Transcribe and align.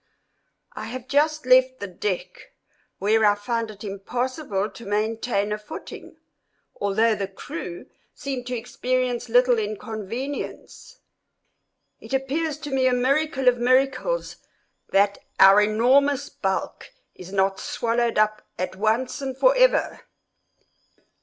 I 0.73 0.85
have 0.85 1.07
just 1.07 1.45
left 1.45 1.79
the 1.79 1.85
deck, 1.85 2.53
where 2.97 3.23
I 3.23 3.35
find 3.35 3.69
it 3.69 3.83
impossible 3.83 4.67
to 4.71 4.85
maintain 4.87 5.51
a 5.51 5.59
footing, 5.59 6.17
although 6.77 7.13
the 7.13 7.27
crew 7.27 7.85
seem 8.15 8.43
to 8.45 8.55
experience 8.57 9.29
little 9.29 9.59
inconvenience. 9.59 10.97
It 11.99 12.15
appears 12.15 12.57
to 12.61 12.71
me 12.71 12.87
a 12.87 12.93
miracle 12.93 13.47
of 13.47 13.59
miracles 13.59 14.37
that 14.89 15.19
our 15.39 15.61
enormous 15.61 16.29
bulk 16.29 16.89
is 17.13 17.31
not 17.31 17.59
swallowed 17.59 18.17
up 18.17 18.41
at 18.57 18.75
once 18.75 19.21
and 19.21 19.37
forever. 19.37 20.07